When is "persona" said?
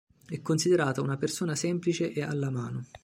1.15-1.53